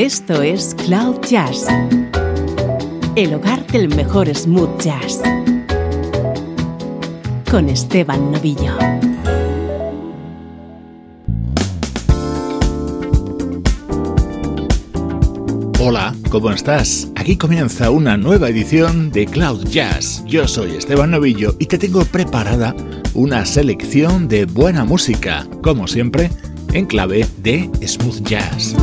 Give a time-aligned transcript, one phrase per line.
[0.00, 1.66] Esto es Cloud Jazz,
[3.16, 5.20] el hogar del mejor smooth jazz,
[7.50, 8.78] con Esteban Novillo.
[15.78, 17.08] Hola, ¿cómo estás?
[17.16, 20.24] Aquí comienza una nueva edición de Cloud Jazz.
[20.24, 22.74] Yo soy Esteban Novillo y te tengo preparada
[23.12, 26.30] una selección de buena música, como siempre,
[26.72, 28.74] en clave de smooth jazz.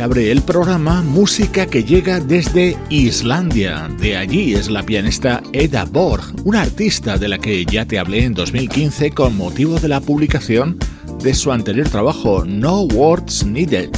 [0.00, 3.88] Abre el programa música que llega desde Islandia.
[3.98, 8.24] De allí es la pianista Eda Borg, una artista de la que ya te hablé
[8.24, 10.78] en 2015 con motivo de la publicación
[11.22, 13.90] de su anterior trabajo No Words Needed.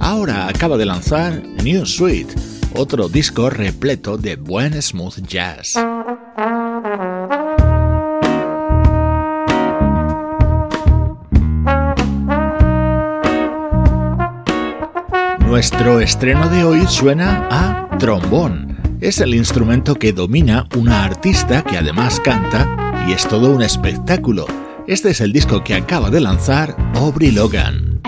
[0.00, 2.34] Ahora acaba de lanzar New Suite,
[2.74, 5.76] otro disco repleto de buen smooth jazz.
[15.54, 18.76] Nuestro estreno de hoy suena a trombón.
[19.00, 24.46] Es el instrumento que domina una artista que además canta y es todo un espectáculo.
[24.88, 28.00] Este es el disco que acaba de lanzar Aubrey Logan.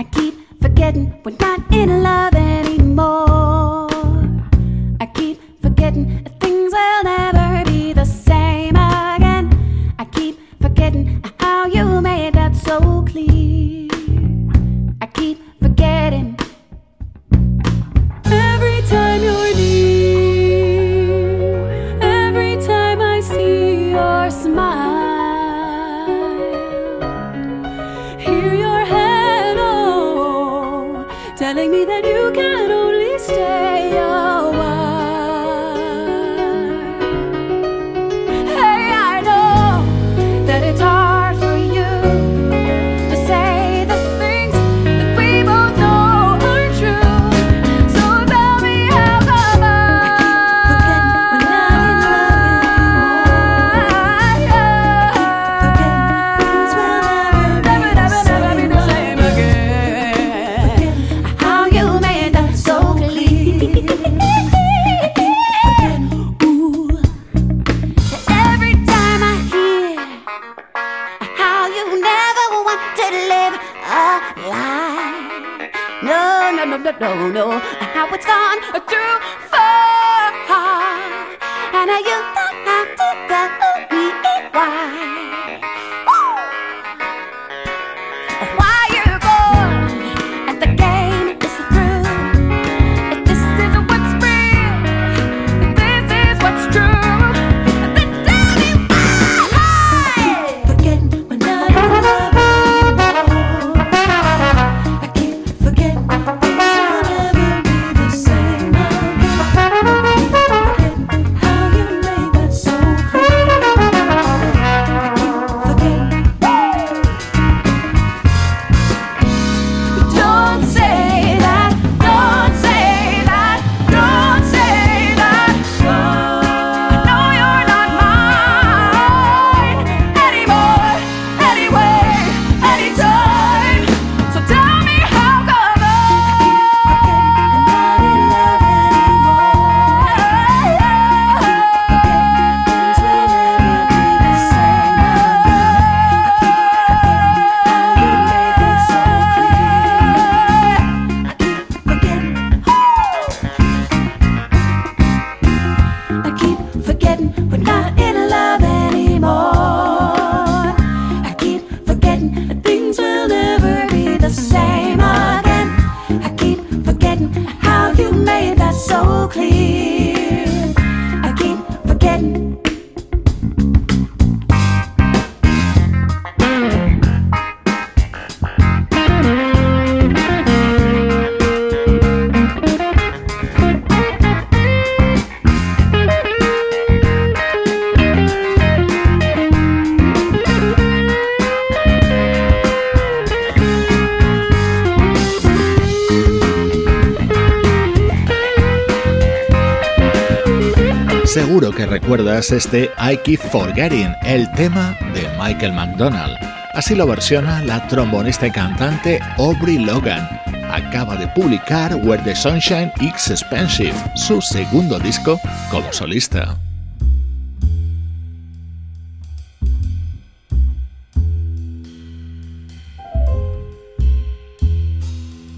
[201.85, 206.35] Recuerdas este I Keep Forgetting, el tema de Michael McDonald.
[206.73, 210.27] Así lo versiona la trombonista y cantante Aubrey Logan.
[210.71, 215.39] Acaba de publicar Where the Sunshine Is Expensive, su segundo disco
[215.69, 216.57] como solista.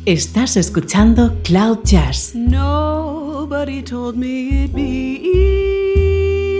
[0.05, 2.33] Estás escuchando Cloud Jazz.
[3.49, 5.15] Nobody told me it'd be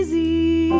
[0.00, 0.70] easy.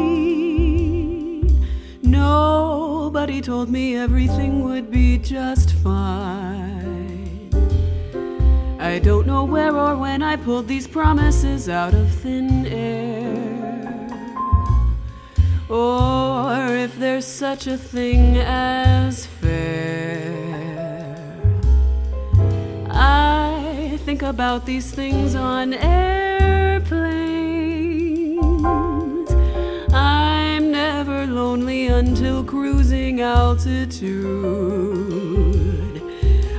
[2.02, 7.48] Nobody told me everything would be just fine.
[8.80, 14.08] I don't know where or when I pulled these promises out of thin air.
[15.68, 20.34] Or if there's such a thing as fair.
[22.90, 23.39] I
[24.20, 26.90] think about these things on airplanes.
[29.94, 34.20] I'm never lonely until cruising altitude.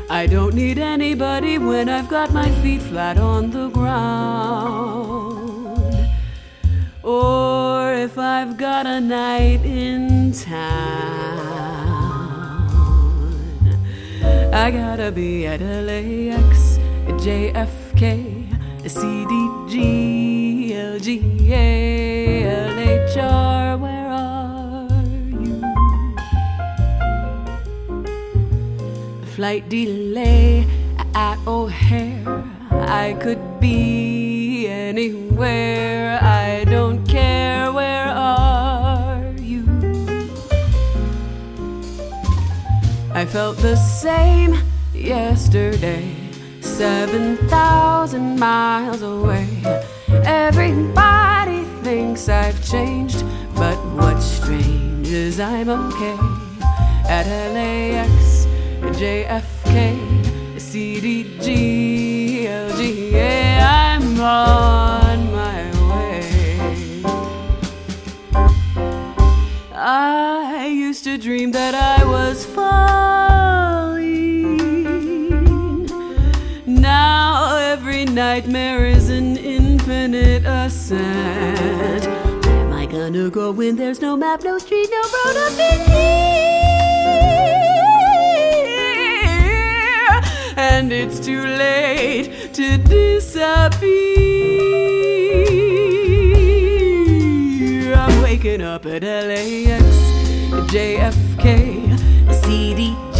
[0.09, 4.97] I don't need anybody when I've got my feet flat on the ground.
[7.03, 11.61] Or if I've got a night in town.
[14.53, 16.60] I gotta be at LAX,
[17.21, 18.49] JFK,
[18.81, 21.69] CDG, LGA,
[22.73, 23.79] LHR.
[23.79, 24.89] Where are
[25.37, 25.61] you?
[29.35, 30.65] Flight delay
[31.13, 32.43] at O'Hare.
[32.71, 36.17] I could be anywhere.
[36.23, 37.71] I don't care.
[37.71, 39.63] Where are you?
[43.13, 44.57] I felt the same
[44.91, 46.15] yesterday,
[46.81, 49.47] 7,000 miles away.
[50.25, 53.23] Everybody thinks I've changed,
[53.53, 56.17] but what's strange is I'm okay
[57.07, 58.47] at LAX,
[58.97, 59.95] JFK,
[60.55, 63.61] CDG, LGA.
[63.61, 67.03] I'm on my way.
[69.75, 73.30] I used to dream that I was falling.
[78.41, 82.05] Nightmare is an infinite ascent.
[82.43, 85.79] Where am I gonna go when there's no map, no street, no road up in
[85.91, 86.41] here?
[90.57, 93.83] And it's too late to disappear.
[97.93, 99.83] I'm waking up at LAX,
[100.71, 101.95] JFK,
[102.41, 103.10] CDG,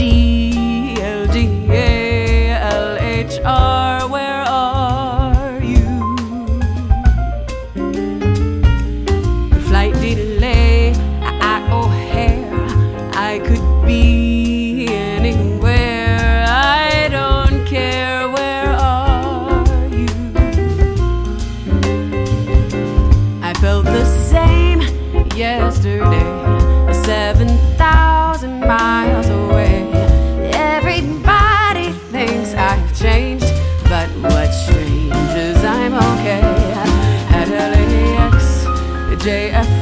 [39.21, 39.80] JF.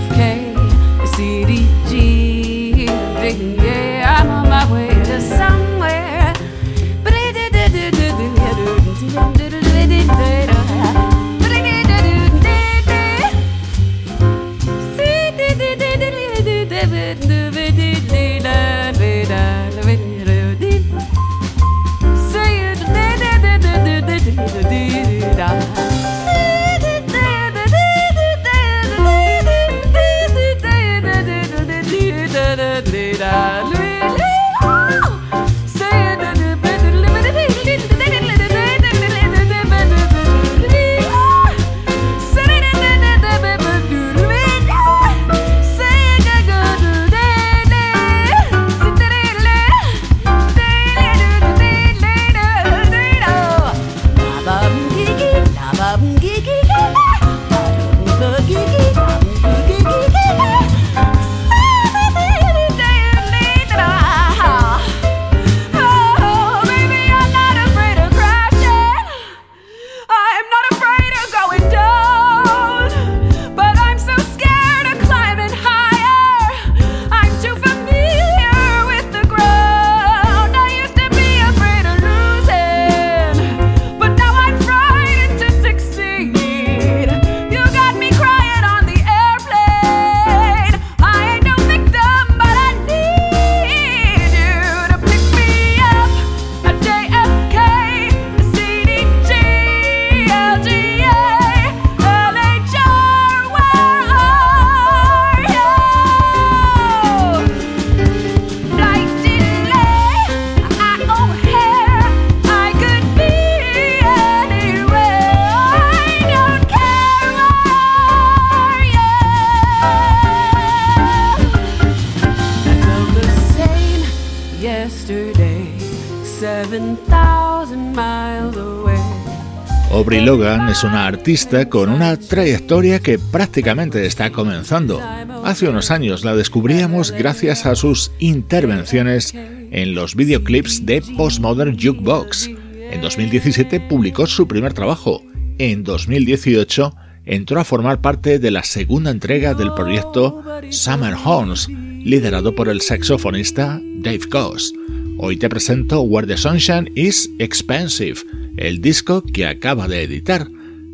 [130.29, 135.01] Logan es una artista con una trayectoria que prácticamente está comenzando.
[135.43, 142.47] Hace unos años la descubríamos gracias a sus intervenciones en los videoclips de Postmodern Jukebox.
[142.91, 145.23] En 2017 publicó su primer trabajo.
[145.57, 146.95] En 2018
[147.25, 152.81] entró a formar parte de la segunda entrega del proyecto Summer Horns, liderado por el
[152.81, 154.75] saxofonista Dave Goss.
[155.21, 158.21] Hoy te presento Where the Sunshine is Expensive,
[158.55, 160.47] el disco que acaba de editar.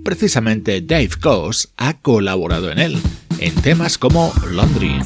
[0.03, 2.99] Precisamente Dave Coase ha colaborado en él,
[3.37, 4.99] en temas como Laundry.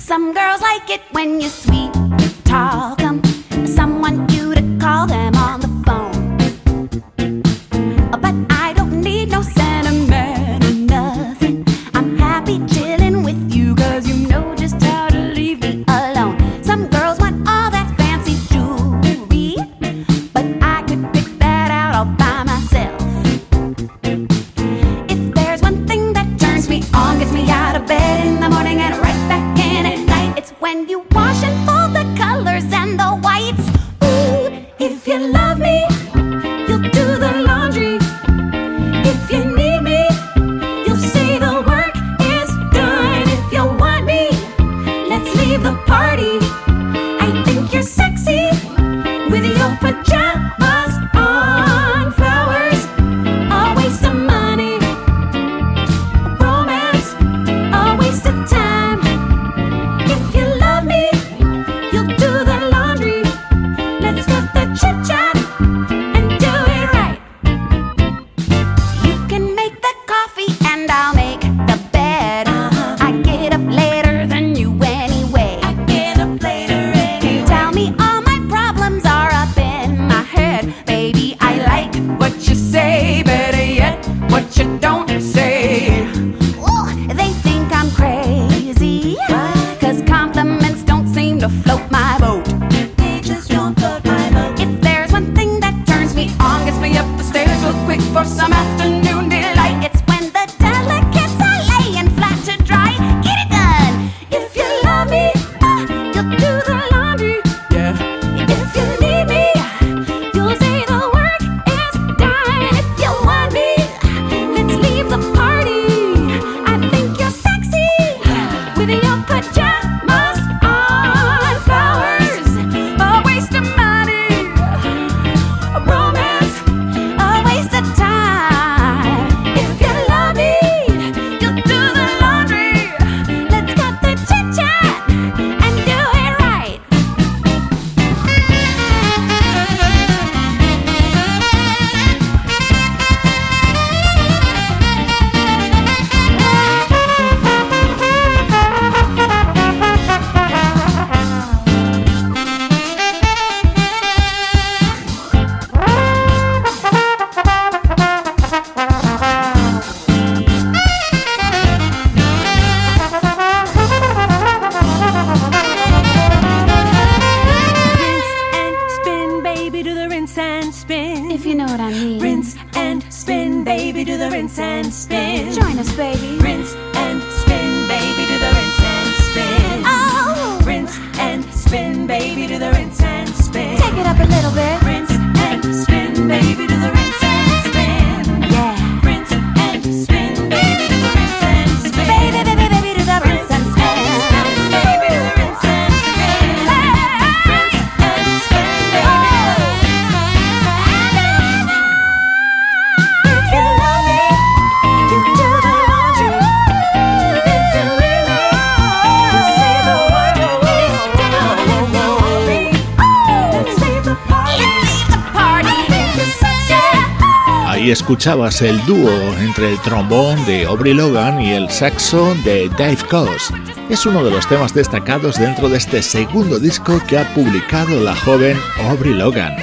[218.10, 223.54] escuchabas el dúo entre el trombón de Aubrey Logan y el saxo de Dave Coase.
[223.88, 228.15] Es uno de los temas destacados dentro de este segundo disco que ha publicado la
[228.15, 228.58] joven
[228.89, 229.58] Aubrey Logan.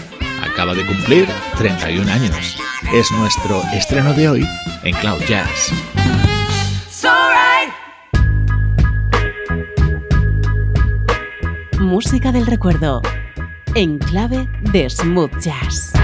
[0.48, 1.26] Acaba de cumplir
[1.58, 2.56] 31 años.
[2.94, 4.48] Es nuestro estreno de hoy
[4.84, 5.72] en Cloud Jazz.
[11.80, 13.02] Música del recuerdo
[13.74, 15.95] en clave de smooth jazz.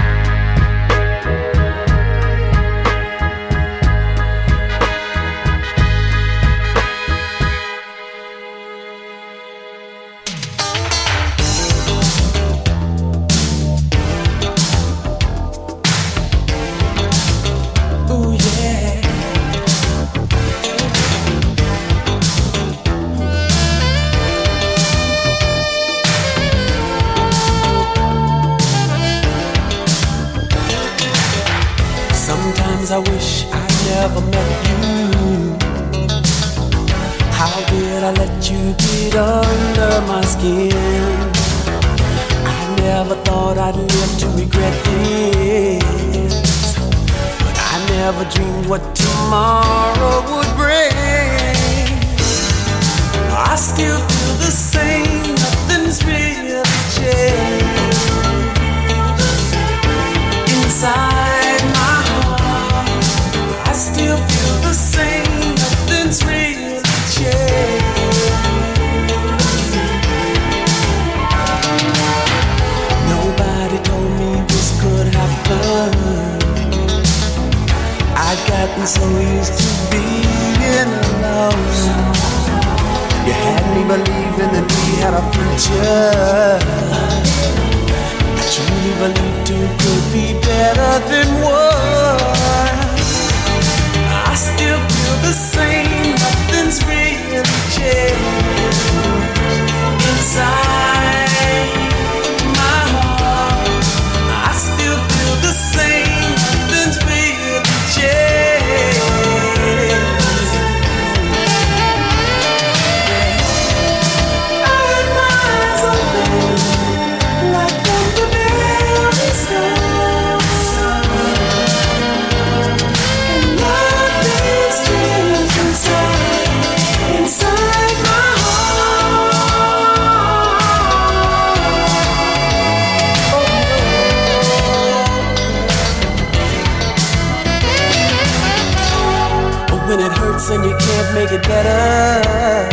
[141.13, 142.67] Make it better.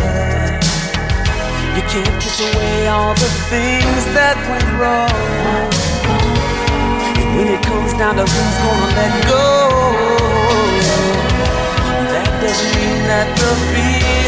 [1.77, 5.69] You can't push away all the things that went wrong.
[7.21, 9.47] And when it comes down to who's gonna let go,
[12.13, 14.20] that doesn't mean that the feeling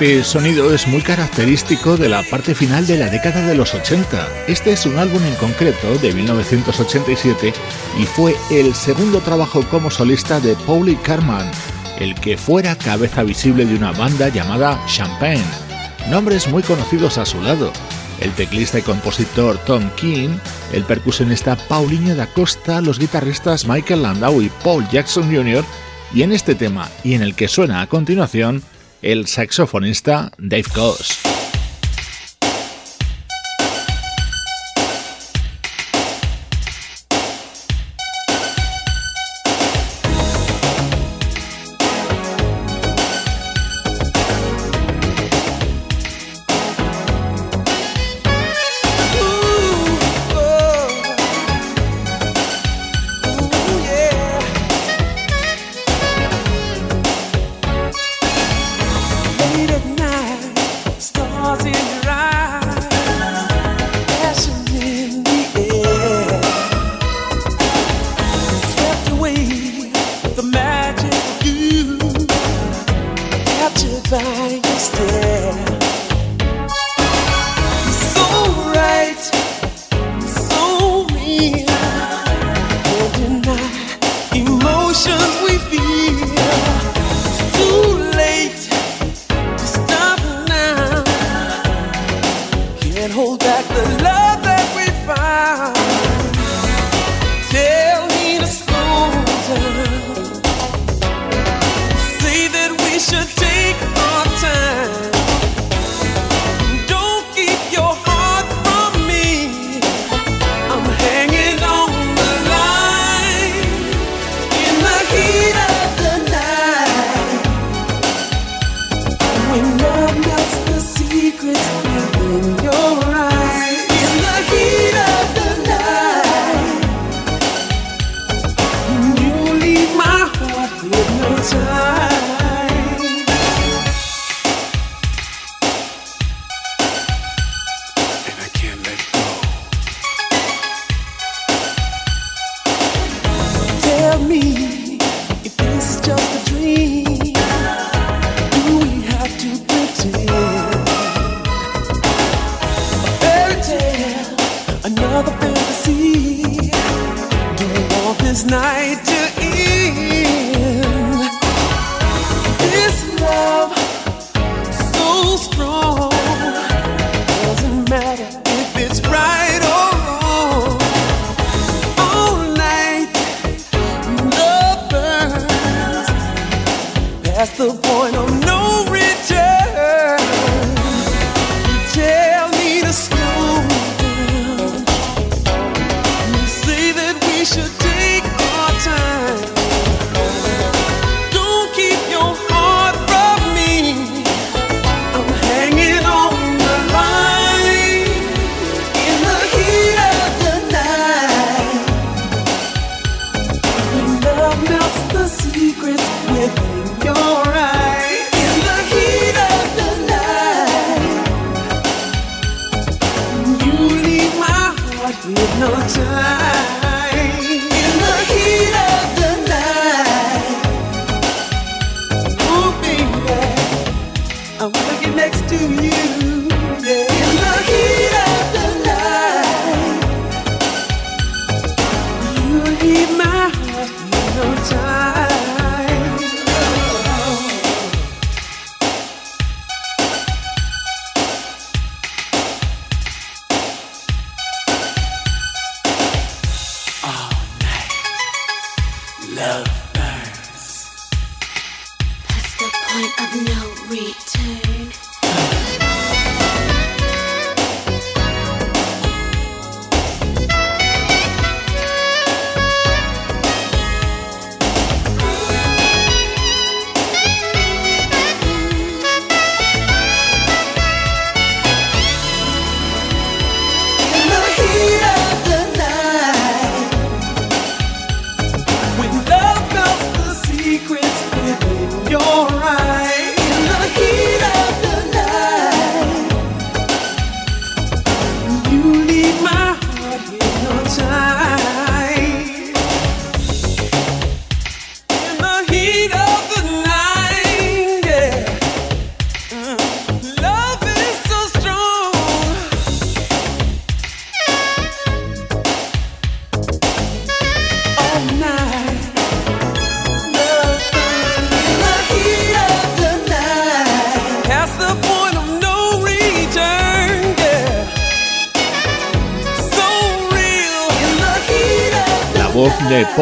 [0.00, 4.28] Este sonido es muy característico de la parte final de la década de los 80.
[4.46, 7.52] Este es un álbum en concreto de 1987
[7.98, 11.50] y fue el segundo trabajo como solista de Pauli Carman,
[11.98, 15.42] el que fuera cabeza visible de una banda llamada Champagne.
[16.08, 17.72] Nombres muy conocidos a su lado.
[18.20, 20.30] El teclista y compositor Tom King,
[20.72, 25.64] el percusionista Paulinho da Costa, los guitarristas Michael Landau y Paul Jackson Jr.
[26.14, 28.62] y en este tema y en el que suena a continuación
[29.02, 31.27] el saxofonista Dave Coase.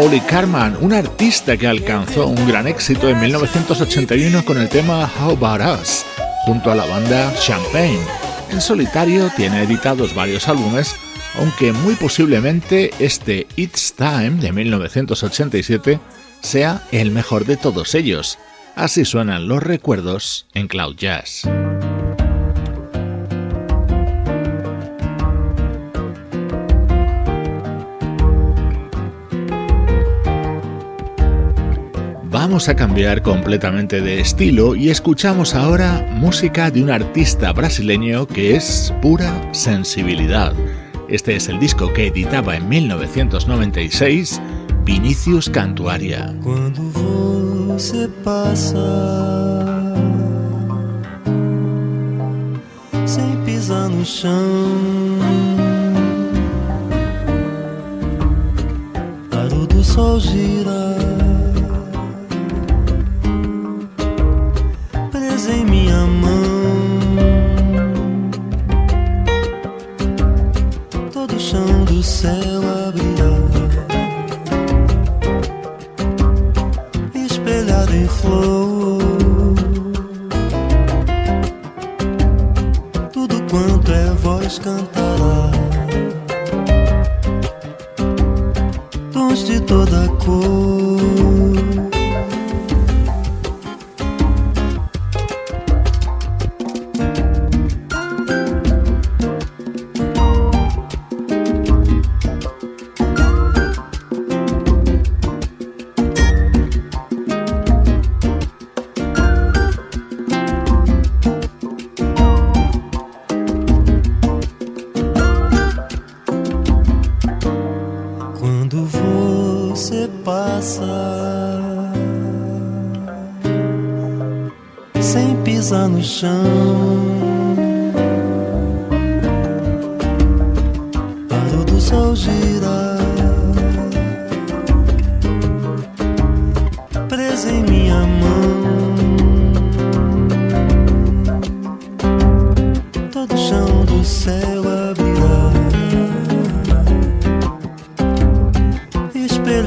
[0.06, 5.32] Pauli Carman, una artista que alcanzó un gran éxito en 1981 con el tema How
[5.32, 6.04] About Us,
[6.44, 7.98] junto a la banda Champagne.
[8.52, 10.94] En solitario tiene editados varios álbumes,
[11.40, 15.98] aunque muy posiblemente este It's Time de 1987
[16.40, 18.38] sea el mejor de todos ellos.
[18.76, 21.48] Así suenan los recuerdos en Cloud Jazz.
[32.56, 38.56] vamos a cambiar completamente de estilo y escuchamos ahora música de un artista brasileño que
[38.56, 40.54] es pura sensibilidad.
[41.06, 44.40] Este es el disco que editaba en 1996
[44.86, 46.34] Vinicius Cantuaria.
[46.42, 48.78] Cuando você passa,
[53.04, 54.32] sem pisar no chão,
[59.82, 61.15] sol gira.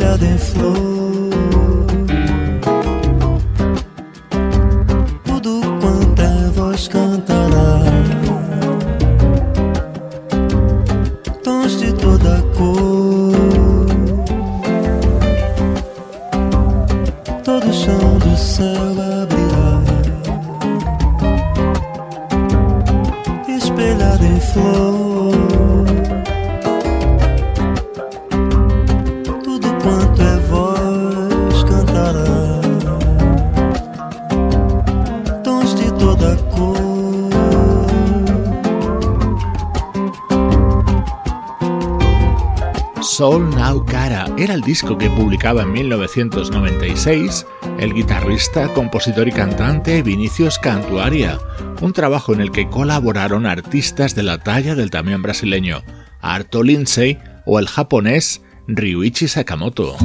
[0.09, 0.98] building flow.
[44.69, 47.47] Disco que publicaba en 1996
[47.79, 51.39] el guitarrista, compositor y cantante Vinicius Cantuaria,
[51.81, 55.81] un trabajo en el que colaboraron artistas de la talla del también brasileño
[56.21, 59.97] Arto Lindsay o el japonés Ryuichi Sakamoto.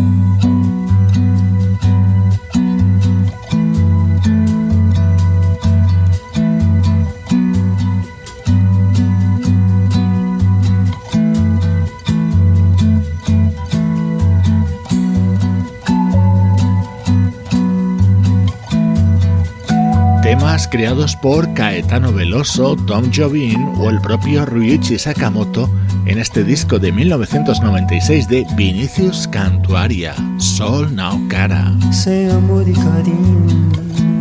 [20.54, 25.68] Temas creados por Caetano Veloso, Tom Jobim o el propio Ryuichi Sakamoto
[26.06, 31.72] en este disco de 1996 de Vinicius Cantuaria, Sol Now Cara.
[31.90, 33.72] Sem amor e carinho,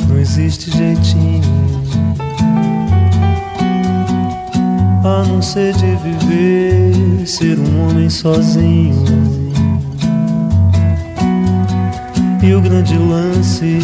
[0.07, 1.43] não existe jeitinho.
[5.03, 9.05] A não ser de viver, ser um homem sozinho.
[12.41, 13.79] E o grande lance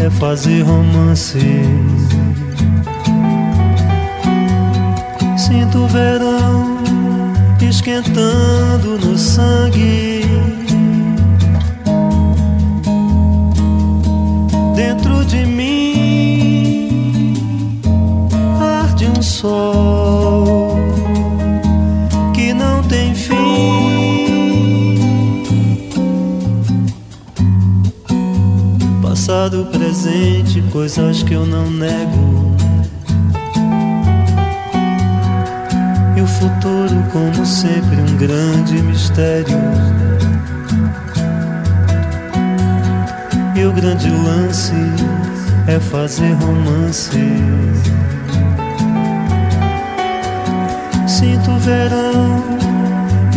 [0.00, 1.38] é fazer romance.
[5.36, 6.76] Sinto o verão
[7.68, 10.22] esquentando no sangue.
[14.74, 16.62] Dentro de mim
[18.60, 20.45] arde um sol
[29.46, 32.56] Passado, presente, coisas que eu não nego.
[36.16, 39.56] E o futuro, como sempre, um grande mistério.
[43.54, 44.72] E o grande lance
[45.68, 47.12] é fazer romance.
[51.06, 52.42] Sinto o verão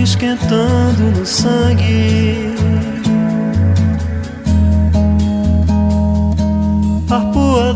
[0.02, 2.50] esquentando no sangue.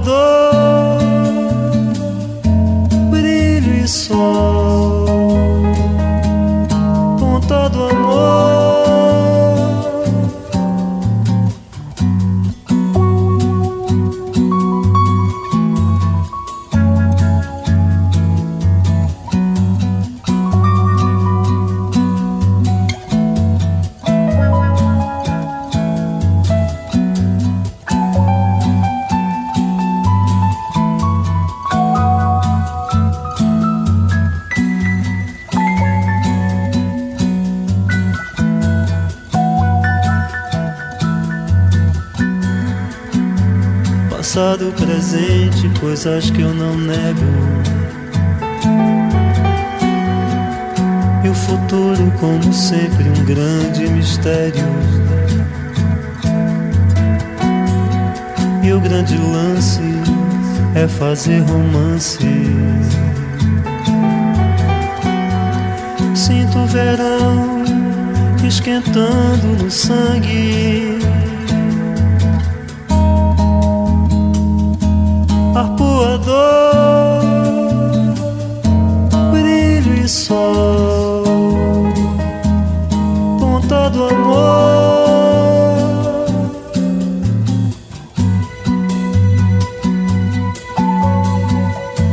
[0.04, 1.00] Arpoador,
[3.10, 5.06] brilho e sol,
[7.18, 8.43] ponta do amor.
[44.24, 47.20] Passado, presente, coisas que eu não nego.
[51.26, 54.64] E o futuro, como sempre, um grande mistério.
[58.64, 59.82] E o grande lance
[60.74, 62.18] é fazer romance.
[66.16, 67.62] Sinto o verão
[68.42, 70.93] esquentando no sangue.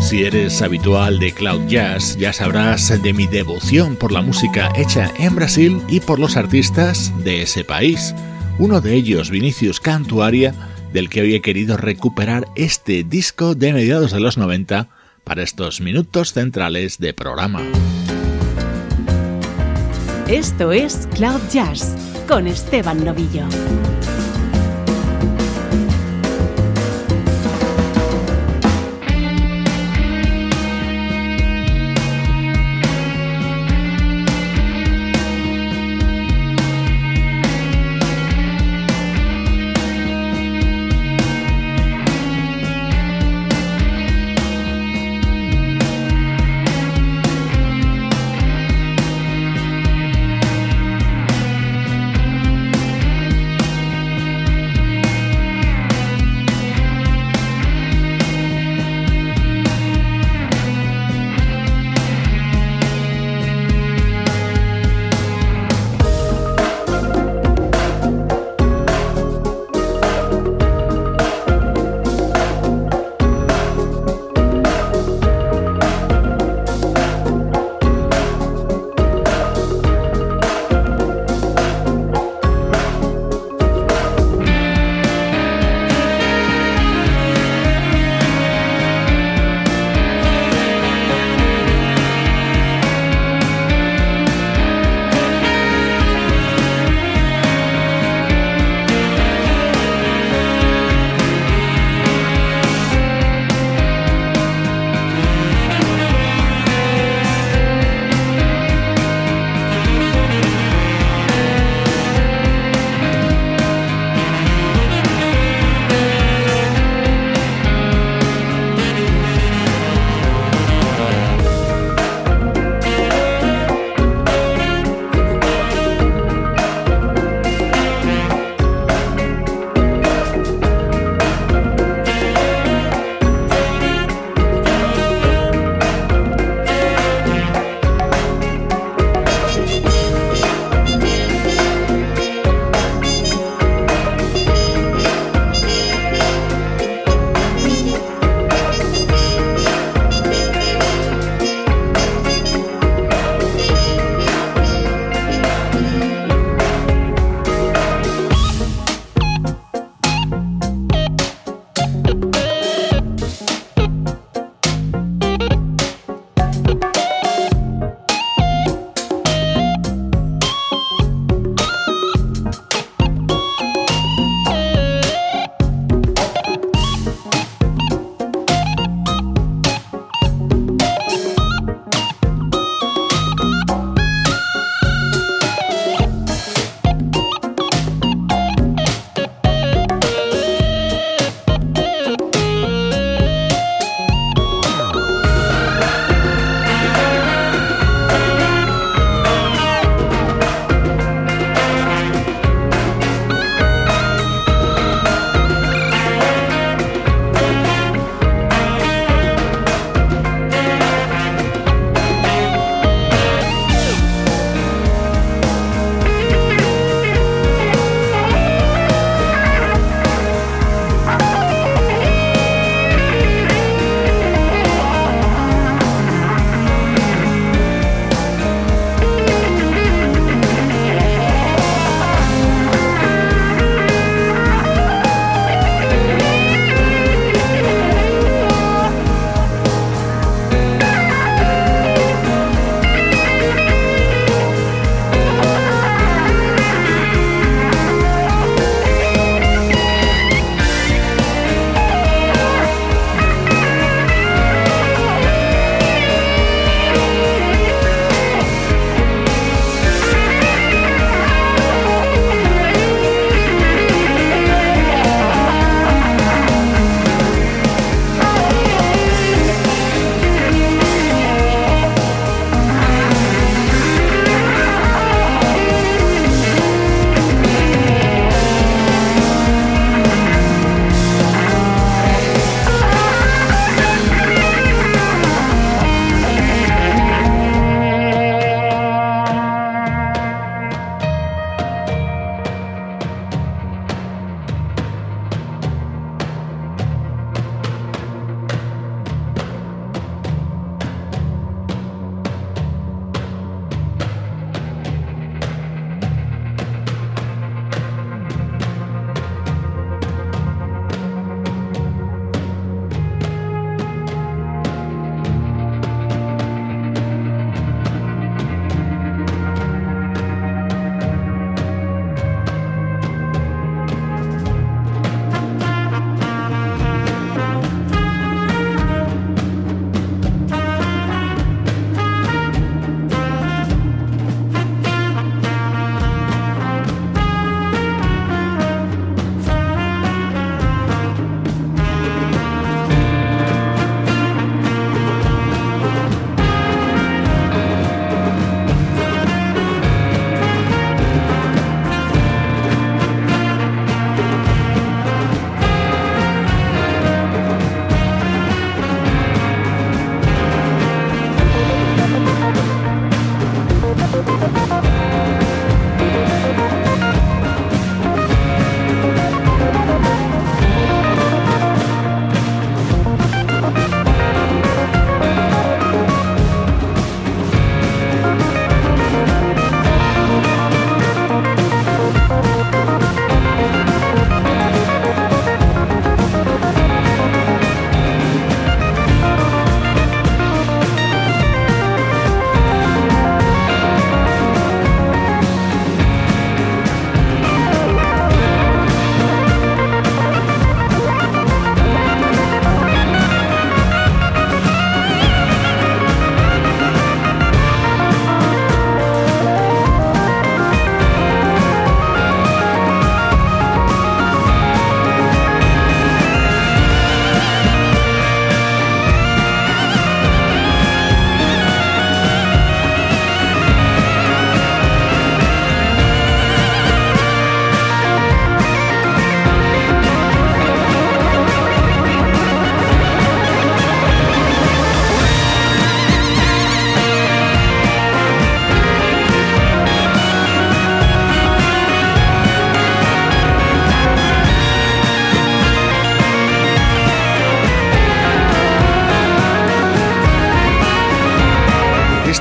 [0.00, 5.12] Si eres habitual de Cloud Jazz, ya sabrás de mi devoción por la música hecha
[5.16, 8.14] en Brasil y por los artistas de ese país.
[8.58, 10.54] Uno de ellos, Vinicius Cantuaria,
[10.92, 14.88] del que hoy he querido recuperar este disco de mediados de los 90
[15.24, 17.62] para estos minutos centrales de programa.
[20.28, 21.96] Esto es Cloud Jazz
[22.28, 23.46] con Esteban Novillo.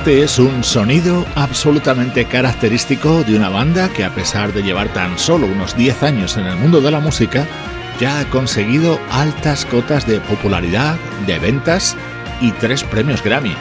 [0.00, 5.18] Este es un sonido absolutamente característico de una banda que a pesar de llevar tan
[5.18, 7.46] solo unos 10 años en el mundo de la música,
[8.00, 10.96] ya ha conseguido altas cotas de popularidad,
[11.26, 11.98] de ventas
[12.40, 13.54] y tres premios Grammy.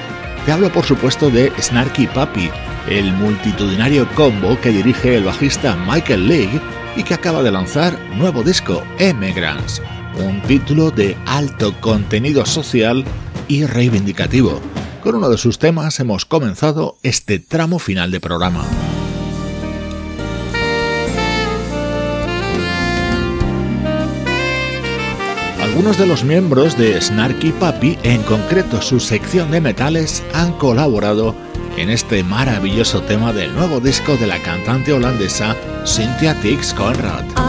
[0.46, 2.50] Te hablo por supuesto de Snarky Puppy,
[2.88, 6.62] el multitudinario combo que dirige el bajista Michael League
[6.96, 9.82] y que acaba de lanzar nuevo disco, Emigrants,
[10.16, 13.04] un título de alto contenido social
[13.50, 14.62] y reivindicativo.
[15.10, 18.64] Con uno de sus temas hemos comenzado este tramo final de programa.
[25.60, 31.34] Algunos de los miembros de Snarky Puppy, en concreto su sección de metales, han colaborado
[31.76, 35.56] en este maravilloso tema del nuevo disco de la cantante holandesa
[35.88, 37.49] Cynthia Tix Conrad.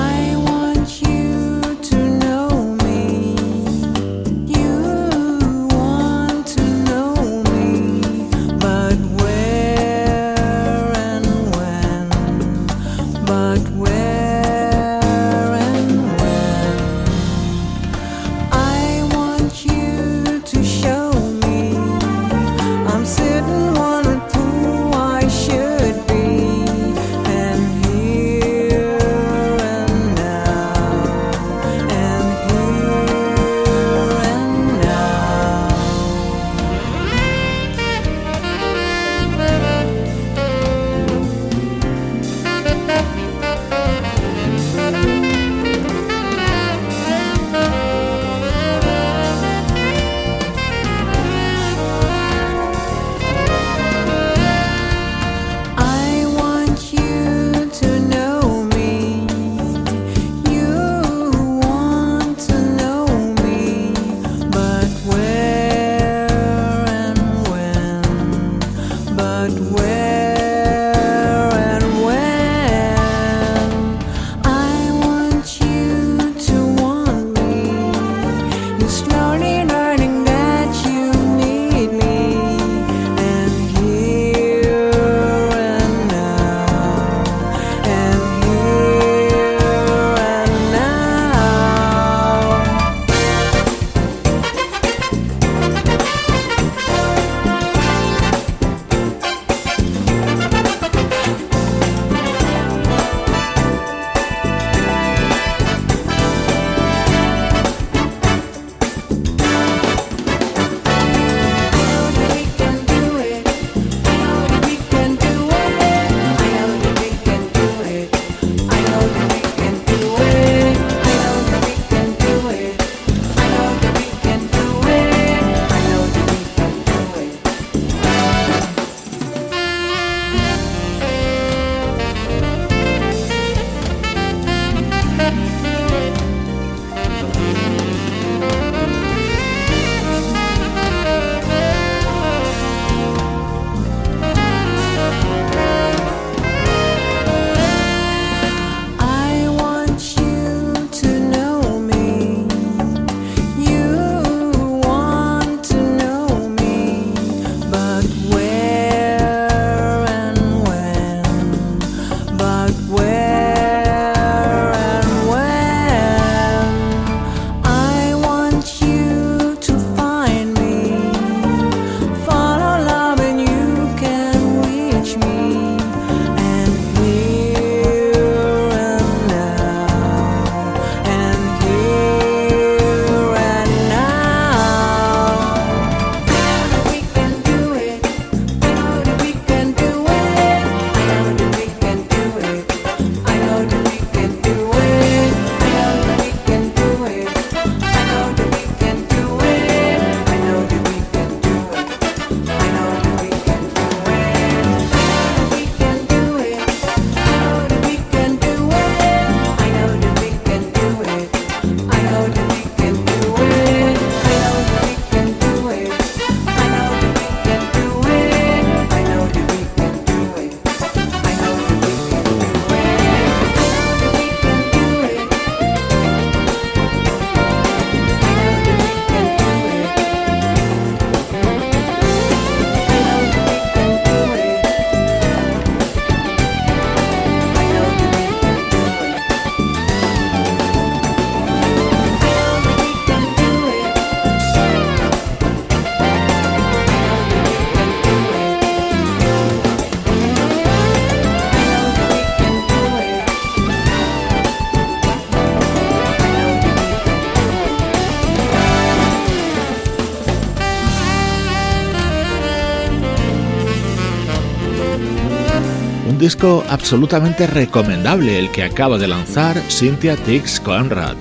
[266.31, 271.17] Disco absolutamente recomendable el que acaba de lanzar Cynthia Tix Conrad.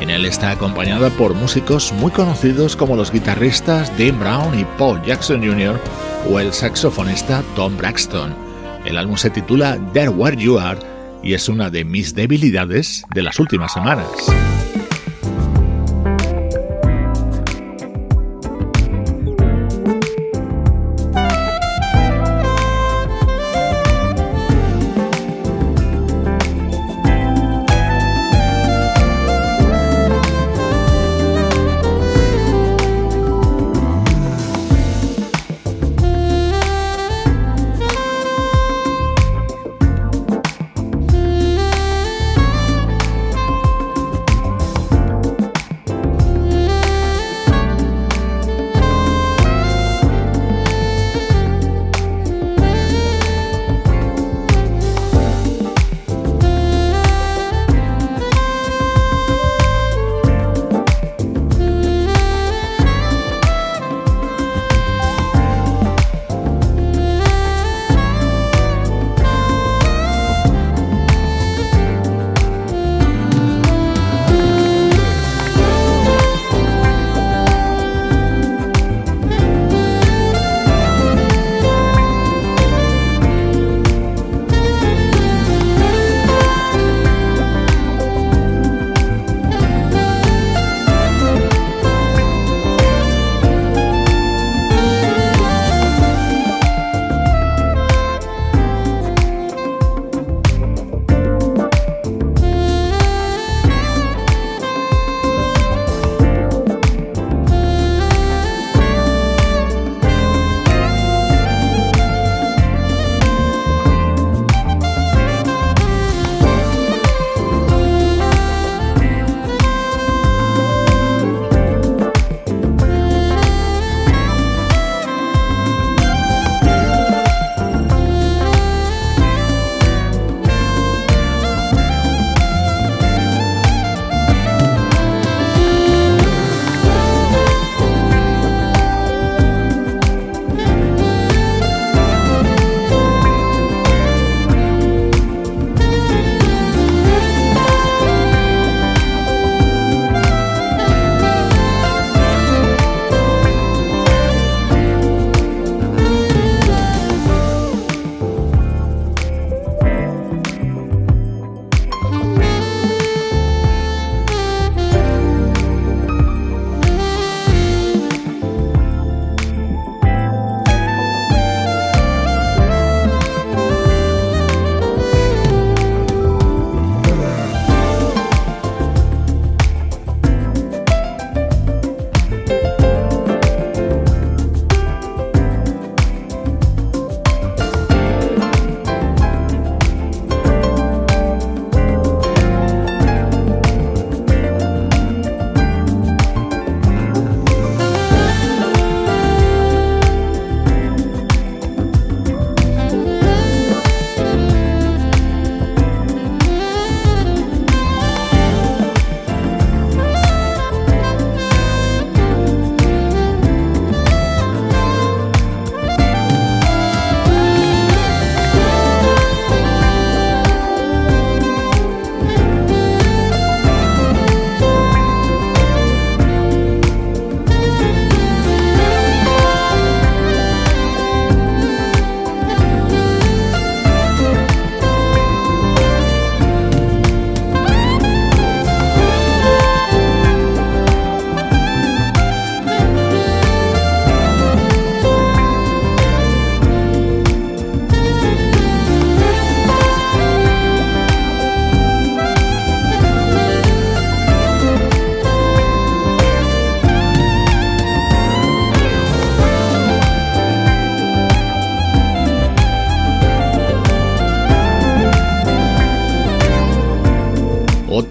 [0.00, 5.02] En él está acompañada por músicos muy conocidos como los guitarristas Dean Brown y Paul
[5.02, 5.78] Jackson Jr.
[6.30, 8.34] o el saxofonista Tom Braxton.
[8.86, 10.80] El álbum se titula There Where You Are
[11.22, 14.06] y es una de mis debilidades de las últimas semanas.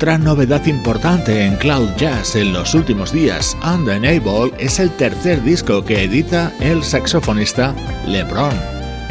[0.04, 5.86] Otra novedad importante en Cloud Jazz en los últimos días, Undeniable, es el tercer disco
[5.86, 7.74] que edita el saxofonista
[8.06, 8.52] LeBron.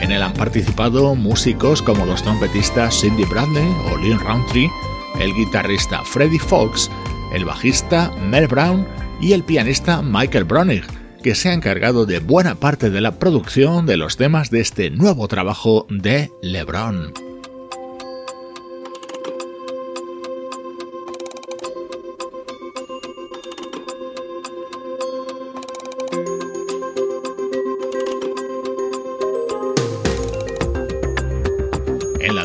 [0.01, 4.71] En él han participado músicos como los trompetistas Cindy Bradley o Lynn Roundtree,
[5.19, 6.91] el guitarrista Freddie Fox,
[7.33, 8.87] el bajista Mel Brown
[9.19, 10.85] y el pianista Michael Bronig,
[11.23, 14.91] que se ha encargado de buena parte de la producción de los temas de este
[14.91, 17.32] nuevo trabajo de LeBron.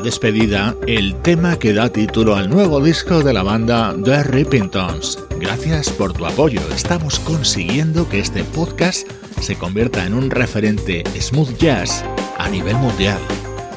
[0.07, 5.19] Despedida, el tema que da título al nuevo disco de la banda The Rippingtons.
[5.37, 6.61] Gracias por tu apoyo.
[6.73, 9.05] Estamos consiguiendo que este podcast
[9.41, 12.05] se convierta en un referente smooth jazz
[12.37, 13.19] a nivel mundial.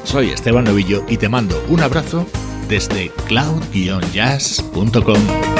[0.05, 2.25] Soy Esteban Novillo y te mando un abrazo
[2.69, 5.50] desde cloud-jazz.com.